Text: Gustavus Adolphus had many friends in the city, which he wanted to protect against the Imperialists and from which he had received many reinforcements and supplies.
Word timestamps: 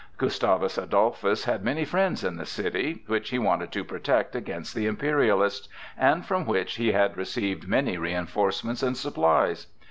Gustavus 0.17 0.79
Adolphus 0.79 1.43
had 1.45 1.63
many 1.63 1.85
friends 1.85 2.23
in 2.23 2.35
the 2.37 2.45
city, 2.47 3.03
which 3.05 3.29
he 3.29 3.37
wanted 3.37 3.71
to 3.73 3.83
protect 3.83 4.35
against 4.35 4.73
the 4.73 4.87
Imperialists 4.87 5.69
and 5.95 6.25
from 6.25 6.47
which 6.47 6.77
he 6.77 6.91
had 6.91 7.15
received 7.17 7.67
many 7.67 7.97
reinforcements 7.99 8.81
and 8.81 8.97
supplies. 8.97 9.67